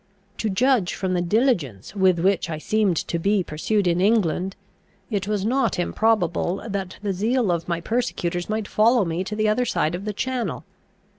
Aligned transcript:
To 0.39 0.49
judge 0.49 0.95
from 0.95 1.13
the 1.13 1.21
diligence 1.21 1.93
with 1.95 2.17
which 2.17 2.49
I 2.49 2.57
seemed 2.57 2.97
to 2.97 3.19
be 3.19 3.43
pursued 3.43 3.85
in 3.85 4.01
England, 4.01 4.55
it 5.11 5.27
was 5.27 5.45
not 5.45 5.77
improbable 5.77 6.63
that 6.67 6.97
the 7.03 7.13
zeal 7.13 7.51
of 7.51 7.67
my 7.67 7.81
persecutors 7.81 8.49
might 8.49 8.67
follow 8.67 9.05
me 9.05 9.23
to 9.23 9.35
the 9.35 9.47
other 9.47 9.63
side 9.67 9.93
of 9.93 10.05
the 10.05 10.13
channel. 10.13 10.63